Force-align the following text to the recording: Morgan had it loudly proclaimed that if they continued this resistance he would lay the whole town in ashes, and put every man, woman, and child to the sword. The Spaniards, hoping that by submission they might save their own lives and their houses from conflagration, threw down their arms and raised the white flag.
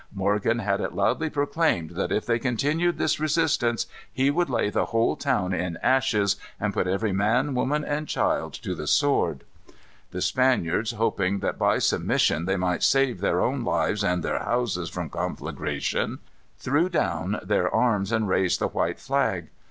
Morgan 0.15 0.57
had 0.57 0.81
it 0.81 0.95
loudly 0.95 1.29
proclaimed 1.29 1.91
that 1.91 2.11
if 2.11 2.25
they 2.25 2.39
continued 2.39 2.97
this 2.97 3.19
resistance 3.19 3.85
he 4.11 4.31
would 4.31 4.49
lay 4.49 4.71
the 4.71 4.87
whole 4.87 5.15
town 5.15 5.53
in 5.53 5.77
ashes, 5.83 6.37
and 6.59 6.73
put 6.73 6.87
every 6.87 7.11
man, 7.11 7.53
woman, 7.53 7.85
and 7.85 8.07
child 8.07 8.51
to 8.53 8.73
the 8.73 8.87
sword. 8.87 9.43
The 10.09 10.19
Spaniards, 10.19 10.93
hoping 10.93 11.37
that 11.41 11.59
by 11.59 11.77
submission 11.77 12.45
they 12.45 12.57
might 12.57 12.81
save 12.81 13.21
their 13.21 13.41
own 13.41 13.63
lives 13.63 14.03
and 14.03 14.23
their 14.23 14.39
houses 14.39 14.89
from 14.89 15.11
conflagration, 15.11 16.17
threw 16.57 16.89
down 16.89 17.39
their 17.43 17.69
arms 17.71 18.11
and 18.11 18.27
raised 18.27 18.59
the 18.59 18.69
white 18.69 18.99
flag. 18.99 19.49